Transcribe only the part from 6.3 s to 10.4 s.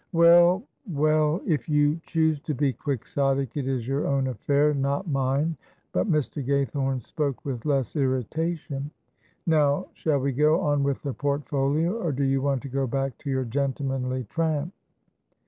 Gaythorne spoke with less irritation. "Now shall we